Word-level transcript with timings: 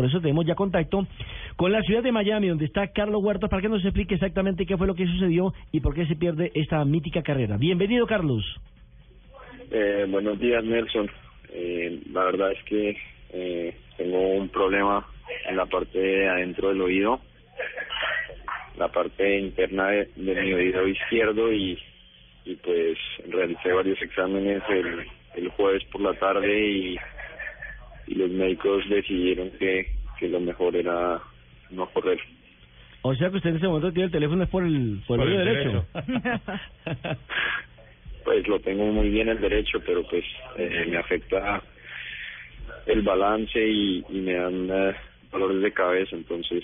Por 0.00 0.08
eso 0.08 0.18
tenemos 0.18 0.46
ya 0.46 0.54
contacto 0.54 1.06
con 1.56 1.72
la 1.72 1.82
ciudad 1.82 2.02
de 2.02 2.10
Miami, 2.10 2.48
donde 2.48 2.64
está 2.64 2.90
Carlos 2.90 3.22
Huerta, 3.22 3.48
para 3.48 3.60
que 3.60 3.68
nos 3.68 3.84
explique 3.84 4.14
exactamente 4.14 4.64
qué 4.64 4.78
fue 4.78 4.86
lo 4.86 4.94
que 4.94 5.04
sucedió 5.04 5.52
y 5.72 5.80
por 5.80 5.94
qué 5.94 6.06
se 6.06 6.16
pierde 6.16 6.50
esta 6.54 6.82
mítica 6.86 7.22
carrera. 7.22 7.58
Bienvenido, 7.58 8.06
Carlos. 8.06 8.42
Eh, 9.70 10.06
buenos 10.08 10.40
días, 10.40 10.64
Nelson. 10.64 11.10
Eh, 11.52 12.00
la 12.14 12.24
verdad 12.24 12.50
es 12.50 12.64
que 12.64 12.96
eh, 13.34 13.76
tengo 13.98 14.26
un 14.26 14.48
problema 14.48 15.06
en 15.46 15.58
la 15.58 15.66
parte 15.66 15.98
de 15.98 16.30
adentro 16.30 16.70
del 16.70 16.80
oído, 16.80 17.20
la 18.78 18.88
parte 18.88 19.38
interna 19.38 19.88
de, 19.88 20.08
de 20.16 20.42
mi 20.42 20.54
oído 20.54 20.88
izquierdo 20.88 21.52
y, 21.52 21.78
pues 22.64 22.96
realicé 23.28 23.70
varios 23.70 24.00
exámenes 24.00 24.62
el 25.36 25.48
jueves 25.50 25.84
por 25.92 26.00
la 26.00 26.14
tarde 26.14 26.58
y, 26.58 26.96
y 28.10 28.16
los 28.16 28.28
médicos 28.28 28.82
decidieron 28.88 29.50
que, 29.52 29.86
que 30.18 30.28
lo 30.28 30.40
mejor 30.40 30.74
era 30.74 31.20
no 31.70 31.86
correr. 31.90 32.18
O 33.02 33.14
sea 33.14 33.30
que 33.30 33.36
usted 33.36 33.50
en 33.50 33.56
ese 33.56 33.68
momento 33.68 33.92
tiene 33.92 34.06
el 34.06 34.12
teléfono 34.12 34.42
es 34.42 34.50
por 34.50 34.64
el, 34.64 35.00
por 35.06 35.20
el 35.20 35.28
oído 35.28 35.44
derecho. 35.44 35.86
Pues 38.22 38.46
lo 38.46 38.60
tengo 38.60 38.84
muy 38.84 39.08
bien 39.08 39.30
el 39.30 39.40
derecho, 39.40 39.80
pero 39.84 40.06
pues 40.06 40.22
eh, 40.58 40.86
me 40.90 40.98
afecta 40.98 41.62
el 42.84 43.00
balance 43.00 43.58
y, 43.58 44.04
y 44.10 44.20
me 44.20 44.34
dan 44.34 44.68
eh, 44.70 44.94
dolores 45.32 45.62
de 45.62 45.72
cabeza, 45.72 46.14
entonces 46.14 46.62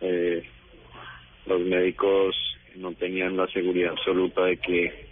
eh, 0.00 0.42
los 1.46 1.60
médicos 1.60 2.34
no 2.74 2.92
tenían 2.94 3.36
la 3.36 3.46
seguridad 3.46 3.92
absoluta 3.92 4.44
de 4.44 4.56
que 4.56 5.06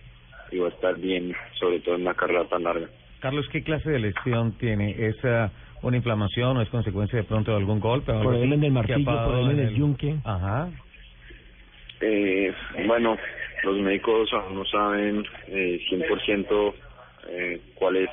iba 0.51 0.67
a 0.67 0.71
estar 0.71 0.99
bien, 0.99 1.33
sobre 1.59 1.79
todo 1.79 1.95
en 1.95 2.03
una 2.03 2.15
carrera 2.15 2.45
tan 2.49 2.65
larga. 2.65 2.89
Carlos, 3.21 3.47
¿qué 3.53 3.63
clase 3.63 3.89
de 3.89 4.01
lesión 4.01 4.59
tiene? 4.59 4.91
¿Es 4.99 5.25
ah, 5.25 5.53
una 5.83 5.97
inflamación 5.97 6.57
o 6.57 6.63
es 6.63 6.69
consecuencia 6.69 7.19
de 7.19 7.25
pronto 7.25 7.51
de 7.53 7.59
algún 7.59 7.81
golpe? 7.81 8.13
o 8.13 8.19
algo 8.19 8.31
Por 8.31 8.35
el 8.35 8.53
así 8.53 8.61
del 8.61 8.73
martillo, 8.73 9.05
por 9.05 9.15
pasado 9.15 9.41
el 9.41 9.51
en 9.51 9.57
del 9.57 9.75
yunque. 9.75 10.17
Ajá. 10.25 10.69
Eh, 12.01 12.53
bueno, 12.87 13.17
los 13.63 13.79
médicos 13.79 14.33
aún 14.33 14.55
no 14.57 14.65
saben 14.67 15.25
eh, 15.49 15.81
100% 15.91 16.75
eh, 17.29 17.61
cuál 17.75 17.97
es 17.97 18.11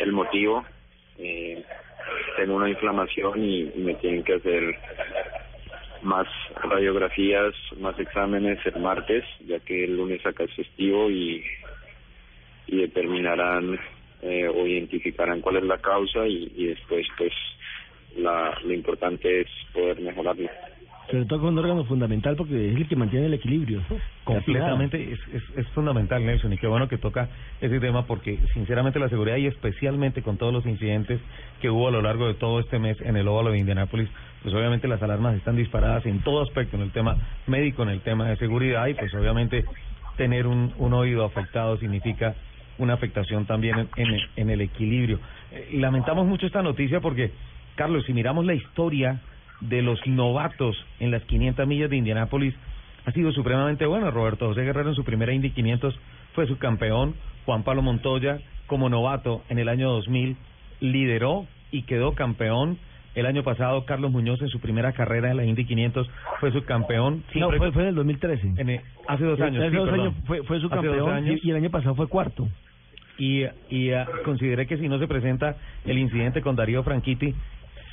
el 0.00 0.12
motivo. 0.12 0.64
Eh, 1.18 1.62
tengo 2.36 2.56
una 2.56 2.68
inflamación 2.68 3.42
y, 3.42 3.62
y 3.74 3.78
me 3.78 3.94
tienen 3.94 4.22
que 4.22 4.34
hacer 4.34 4.62
más 6.02 6.26
radiografías, 6.62 7.54
más 7.78 7.98
exámenes 7.98 8.58
el 8.66 8.80
martes, 8.80 9.24
ya 9.46 9.58
que 9.60 9.84
el 9.84 9.96
lunes 9.96 10.24
acá 10.26 10.44
es 10.44 10.54
festivo 10.54 11.10
y, 11.10 11.42
y 12.66 12.76
determinarán 12.76 13.78
eh, 14.24 14.48
o 14.48 14.66
identificarán 14.66 15.40
cuál 15.40 15.58
es 15.58 15.64
la 15.64 15.78
causa 15.78 16.26
y, 16.26 16.50
y 16.56 16.66
después 16.66 17.06
pues 17.18 17.32
la, 18.16 18.58
lo 18.64 18.72
importante 18.72 19.42
es 19.42 19.48
poder 19.72 20.00
mejorarlo. 20.00 20.48
Sobre 21.10 21.26
todo 21.26 21.40
con 21.40 21.48
un 21.50 21.58
órgano 21.58 21.84
fundamental 21.84 22.34
porque 22.34 22.70
es 22.70 22.76
el 22.76 22.88
que 22.88 22.96
mantiene 22.96 23.26
el 23.26 23.34
equilibrio. 23.34 23.82
Completamente, 24.24 25.12
es, 25.12 25.18
es, 25.34 25.42
es 25.58 25.68
fundamental, 25.74 26.24
Nelson, 26.24 26.54
y 26.54 26.56
qué 26.56 26.66
bueno 26.66 26.88
que 26.88 26.96
toca 26.96 27.28
ese 27.60 27.78
tema 27.78 28.06
porque, 28.06 28.38
sinceramente, 28.54 28.98
la 28.98 29.10
seguridad 29.10 29.36
y 29.36 29.46
especialmente 29.46 30.22
con 30.22 30.38
todos 30.38 30.54
los 30.54 30.64
incidentes 30.64 31.20
que 31.60 31.68
hubo 31.68 31.88
a 31.88 31.90
lo 31.90 32.00
largo 32.00 32.26
de 32.26 32.34
todo 32.34 32.58
este 32.60 32.78
mes 32.78 32.98
en 33.02 33.16
el 33.16 33.28
óvalo 33.28 33.50
de 33.50 33.58
Indianápolis, 33.58 34.08
pues 34.42 34.54
obviamente 34.54 34.88
las 34.88 35.02
alarmas 35.02 35.36
están 35.36 35.56
disparadas 35.56 36.06
en 36.06 36.20
todo 36.20 36.42
aspecto, 36.42 36.78
en 36.78 36.82
el 36.84 36.90
tema 36.90 37.18
médico, 37.46 37.82
en 37.82 37.90
el 37.90 38.00
tema 38.00 38.26
de 38.30 38.36
seguridad, 38.36 38.86
y 38.86 38.94
pues 38.94 39.12
obviamente 39.14 39.66
tener 40.16 40.46
un, 40.46 40.72
un 40.78 40.94
oído 40.94 41.26
afectado 41.26 41.76
significa 41.76 42.34
una 42.78 42.94
afectación 42.94 43.46
también 43.46 43.78
en, 43.78 43.88
en, 43.96 44.20
en 44.36 44.50
el 44.50 44.60
equilibrio. 44.60 45.18
Eh, 45.52 45.70
lamentamos 45.74 46.26
mucho 46.26 46.46
esta 46.46 46.62
noticia 46.62 47.00
porque, 47.00 47.30
Carlos, 47.76 48.04
si 48.06 48.12
miramos 48.12 48.44
la 48.44 48.54
historia 48.54 49.20
de 49.60 49.82
los 49.82 50.04
novatos 50.06 50.76
en 51.00 51.10
las 51.10 51.22
500 51.22 51.66
millas 51.66 51.88
de 51.90 51.96
Indianápolis 51.96 52.54
ha 53.06 53.12
sido 53.12 53.32
supremamente 53.32 53.86
bueno. 53.86 54.10
Roberto 54.10 54.46
José 54.48 54.62
Guerrero 54.62 54.88
en 54.90 54.94
su 54.94 55.04
primera 55.04 55.32
Indy 55.32 55.50
500 55.50 55.94
fue 56.34 56.46
su 56.46 56.58
campeón. 56.58 57.14
Juan 57.46 57.62
Pablo 57.62 57.82
Montoya 57.82 58.38
como 58.66 58.88
novato 58.88 59.42
en 59.50 59.58
el 59.58 59.68
año 59.68 59.90
2000 59.90 60.36
lideró 60.80 61.46
y 61.70 61.82
quedó 61.82 62.14
campeón. 62.14 62.78
El 63.14 63.26
año 63.26 63.44
pasado 63.44 63.84
Carlos 63.84 64.10
Muñoz 64.10 64.42
en 64.42 64.48
su 64.48 64.58
primera 64.58 64.92
carrera 64.92 65.30
en 65.30 65.36
la 65.36 65.44
Indy 65.44 65.64
500 65.64 66.08
fue 66.40 66.50
su 66.50 66.64
campeón. 66.64 67.22
No, 67.26 67.32
Siempre- 67.32 67.58
fue, 67.58 67.72
fue 67.72 67.82
en 67.82 67.88
el 67.90 67.94
2013. 67.94 68.54
en 68.56 68.68
el- 68.70 68.80
hace 69.06 69.24
dos 69.24 69.40
años. 69.40 69.62
Hace 69.62 69.70
sí, 69.70 69.76
dos 69.76 69.88
perdón. 69.88 70.06
años 70.06 70.14
fue, 70.26 70.42
fue 70.42 70.58
su 70.60 70.66
Hace 70.66 70.74
dos 70.76 70.84
campeón 70.96 71.10
años. 71.14 71.40
y, 71.42 71.46
y 71.46 71.50
el 71.50 71.56
año 71.56 71.70
pasado 71.70 71.94
fue 71.94 72.08
cuarto. 72.08 72.48
Y, 73.18 73.44
y 73.70 73.92
ah, 73.92 74.06
consideré 74.24 74.66
que 74.66 74.78
si 74.78 74.88
no 74.88 74.98
se 74.98 75.06
presenta 75.06 75.56
el 75.84 75.98
incidente 75.98 76.42
con 76.42 76.56
Darío 76.56 76.82
Franchitti, 76.82 77.34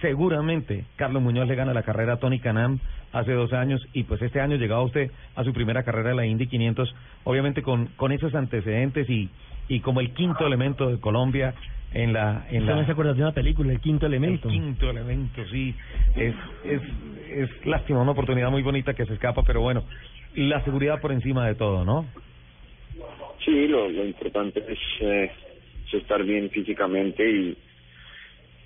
seguramente 0.02 0.86
Carlos 0.96 1.22
Muñoz 1.22 1.48
le 1.48 1.56
gana 1.56 1.74
la 1.74 1.84
carrera 1.84 2.14
a 2.14 2.18
Tony 2.18 2.40
Canam 2.40 2.80
hace 3.14 3.34
dos 3.34 3.54
años 3.54 3.86
y 3.94 4.04
pues 4.04 4.22
este 4.22 4.42
año 4.42 4.56
llegaba 4.56 4.82
usted 4.82 5.12
a 5.36 5.44
su 5.44 5.54
primera 5.54 5.84
carrera 5.84 6.10
de 6.10 6.16
la 6.16 6.26
Indy 6.26 6.48
500, 6.48 6.94
obviamente 7.24 7.62
con, 7.62 7.88
con 7.98 8.12
esos 8.12 8.34
antecedentes 8.34 9.10
y, 9.10 9.30
y 9.68 9.80
como 9.82 10.00
el 10.00 10.12
quinto 10.14 10.46
elemento 10.46 10.90
de 10.90 11.00
Colombia 11.00 11.54
en 11.94 12.14
la... 12.14 12.46
En 12.50 12.64
¿Usted 12.64 12.76
la 12.76 12.86
se 12.86 12.92
acuerda 12.94 13.14
de 13.14 13.22
una 13.22 13.34
película, 13.34 13.72
El 13.72 13.80
Quinto 13.80 14.06
Elemento? 14.06 14.48
el 14.48 14.54
quinto 14.54 14.90
elemento, 14.90 15.44
sí. 15.52 15.76
Es, 16.16 16.34
es, 16.64 16.82
es 17.30 17.66
lástima, 17.66 18.02
una 18.02 18.12
oportunidad 18.12 18.50
muy 18.50 18.64
bonita 18.64 18.94
que 18.94 19.06
se 19.06 19.14
escapa, 19.14 19.44
pero 19.44 19.62
bueno, 19.62 19.84
la 20.36 20.64
seguridad 20.64 21.02
por 21.02 21.12
encima 21.12 21.46
de 21.46 21.56
todo, 21.56 21.84
¿no? 21.84 22.06
Sí, 23.44 23.68
lo, 23.68 23.90
lo 23.90 24.06
importante 24.06 24.64
es, 24.68 24.80
eh, 25.02 25.32
es 25.88 25.94
estar 25.94 26.24
bien 26.24 26.50
físicamente 26.52 27.28
y, 27.28 27.58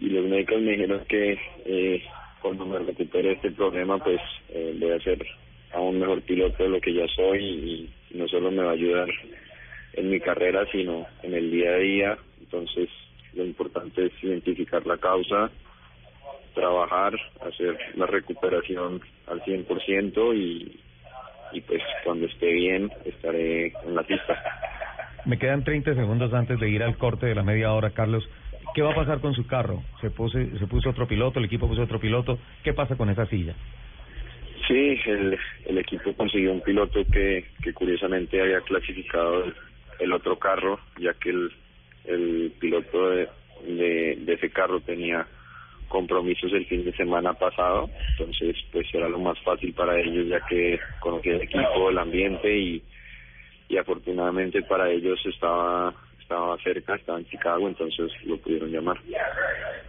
y 0.01 0.09
los 0.09 0.25
médicos 0.25 0.61
me 0.61 0.71
dijeron 0.71 1.05
que 1.07 1.39
eh, 1.65 2.03
cuando 2.41 2.65
me 2.65 2.79
recupere 2.79 3.33
este 3.33 3.51
problema 3.51 3.97
pues 3.97 4.19
eh, 4.49 4.75
voy 4.77 4.91
a 4.91 4.99
ser 4.99 5.25
aún 5.73 5.99
mejor 5.99 6.21
piloto 6.23 6.63
de 6.63 6.69
lo 6.69 6.81
que 6.81 6.93
ya 6.93 7.07
soy 7.07 7.43
y, 7.43 7.89
y 8.11 8.17
no 8.17 8.27
solo 8.27 8.51
me 8.51 8.63
va 8.63 8.71
a 8.71 8.73
ayudar 8.73 9.09
en 9.93 10.09
mi 10.09 10.19
carrera 10.19 10.65
sino 10.71 11.07
en 11.23 11.33
el 11.33 11.49
día 11.51 11.71
a 11.71 11.77
día. 11.77 12.17
Entonces 12.41 12.89
lo 13.33 13.45
importante 13.45 14.05
es 14.05 14.11
identificar 14.23 14.85
la 14.85 14.97
causa, 14.97 15.51
trabajar, 16.53 17.13
hacer 17.41 17.77
la 17.95 18.07
recuperación 18.07 19.01
al 19.27 19.41
100% 19.41 20.35
y, 20.35 20.79
y 21.51 21.61
pues 21.61 21.81
cuando 22.03 22.25
esté 22.25 22.51
bien 22.51 22.91
estaré 23.05 23.67
en 23.85 23.95
la 23.95 24.03
pista. 24.03 24.41
Me 25.25 25.39
quedan 25.39 25.63
30 25.63 25.95
segundos 25.95 26.33
antes 26.33 26.59
de 26.59 26.69
ir 26.69 26.83
al 26.83 26.97
corte 26.97 27.25
de 27.25 27.35
la 27.35 27.43
media 27.43 27.73
hora, 27.73 27.91
Carlos. 27.91 28.27
¿Qué 28.75 28.81
va 28.81 28.91
a 28.91 28.95
pasar 28.95 29.21
con 29.21 29.33
su 29.33 29.47
carro? 29.47 29.83
¿Se, 30.01 30.09
puse, 30.11 30.57
se 30.59 30.67
puso 30.67 30.89
otro 30.89 31.07
piloto, 31.07 31.39
el 31.39 31.45
equipo 31.45 31.67
puso 31.67 31.83
otro 31.83 31.99
piloto? 31.99 32.37
¿Qué 32.63 32.73
pasa 32.73 32.95
con 32.95 33.09
esa 33.09 33.25
silla? 33.25 33.55
Sí, 34.67 34.99
el, 35.05 35.37
el 35.65 35.77
equipo 35.77 36.13
consiguió 36.13 36.51
un 36.51 36.61
piloto 36.61 37.05
que, 37.11 37.45
que 37.61 37.73
curiosamente 37.73 38.41
había 38.41 38.61
clasificado 38.61 39.45
el, 39.45 39.55
el 39.99 40.11
otro 40.11 40.37
carro, 40.37 40.79
ya 40.99 41.13
que 41.13 41.29
el, 41.29 41.51
el 42.05 42.53
piloto 42.59 43.09
de, 43.09 43.29
de, 43.65 44.17
de 44.19 44.33
ese 44.33 44.49
carro 44.49 44.81
tenía 44.81 45.25
compromisos 45.87 46.51
el 46.53 46.65
fin 46.65 46.83
de 46.83 46.93
semana 46.93 47.33
pasado, 47.33 47.89
entonces 48.11 48.55
pues 48.71 48.87
era 48.93 49.09
lo 49.09 49.19
más 49.19 49.39
fácil 49.39 49.73
para 49.73 49.99
ellos 49.99 50.27
ya 50.27 50.39
que 50.47 50.79
conocía 50.99 51.35
el 51.35 51.41
equipo, 51.41 51.89
el 51.89 51.97
ambiente 51.97 52.57
y, 52.57 52.83
y 53.69 53.77
afortunadamente 53.77 54.61
para 54.63 54.89
ellos 54.89 55.19
estaba 55.25 55.93
estaba 56.25 56.57
cerca, 56.63 56.95
estaba 56.95 57.19
en 57.19 57.25
Chicago, 57.27 57.67
entonces 57.67 58.11
lo 58.25 58.37
pudieron 58.37 58.71
llamar. 58.71 58.97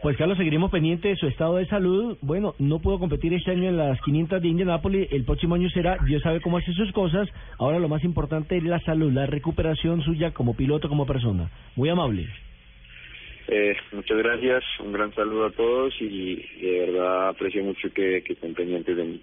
Pues 0.03 0.17
Carlos, 0.19 0.37
seguiremos 0.37 0.71
pendiente 0.71 1.09
de 1.09 1.17
su 1.17 1.27
estado 1.27 1.57
de 1.57 1.67
salud. 1.67 2.19
Bueno, 2.21 2.55
no 2.59 2.79
pudo 2.79 2.99
competir 2.99 3.33
este 3.33 3.53
año 3.53 3.71
en 3.71 3.79
las 3.79 3.99
500 4.03 4.43
de 4.43 4.49
Indianapolis. 4.49 5.09
El 5.13 5.25
próximo 5.25 5.55
año 5.55 5.71
será, 5.71 5.97
Dios 6.05 6.23
sabe 6.23 6.43
cómo 6.43 6.59
hace 6.59 6.73
sus 6.75 6.93
cosas. 6.93 7.29
Ahora 7.59 7.79
lo 7.79 7.89
más 7.89 8.05
importante 8.05 8.59
es 8.59 8.65
la 8.65 8.81
salud, 8.81 9.11
la 9.13 9.27
recuperación 9.27 10.03
suya 10.03 10.33
como 10.33 10.55
piloto, 10.55 10.91
como 10.91 11.07
persona. 11.07 11.51
Muy 11.75 11.89
amable. 11.89 12.29
Eh, 13.49 13.77
muchas 13.93 14.19
gracias, 14.19 14.65
un 14.81 14.93
gran 14.93 15.15
saludo 15.15 15.47
a 15.47 15.51
todos 15.51 15.95
y 16.01 16.37
de 16.61 16.81
verdad 16.87 17.29
aprecio 17.29 17.63
mucho 17.63 17.93
que, 17.95 18.23
que 18.25 18.33
estén 18.33 18.55
pendientes 18.55 18.97
de 18.97 19.05
mí. 19.05 19.21